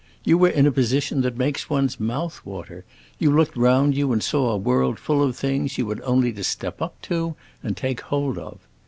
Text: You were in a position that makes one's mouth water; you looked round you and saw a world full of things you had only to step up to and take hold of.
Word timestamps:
You 0.23 0.35
were 0.39 0.49
in 0.49 0.65
a 0.65 0.71
position 0.71 1.21
that 1.21 1.37
makes 1.37 1.69
one's 1.69 1.99
mouth 1.99 2.43
water; 2.43 2.85
you 3.19 3.29
looked 3.29 3.55
round 3.55 3.95
you 3.95 4.11
and 4.11 4.23
saw 4.23 4.49
a 4.49 4.57
world 4.57 4.97
full 4.97 5.21
of 5.21 5.37
things 5.37 5.77
you 5.77 5.87
had 5.89 6.01
only 6.01 6.33
to 6.33 6.43
step 6.43 6.81
up 6.81 6.99
to 7.03 7.35
and 7.61 7.77
take 7.77 8.01
hold 8.01 8.39
of. 8.39 8.57